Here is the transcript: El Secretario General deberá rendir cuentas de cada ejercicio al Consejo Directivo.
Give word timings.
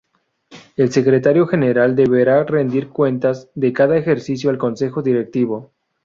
El 0.77 0.91
Secretario 0.91 1.45
General 1.45 1.95
deberá 1.95 2.43
rendir 2.43 2.89
cuentas 2.89 3.51
de 3.53 3.71
cada 3.71 3.97
ejercicio 3.97 4.49
al 4.49 4.57
Consejo 4.57 5.03
Directivo. 5.03 5.69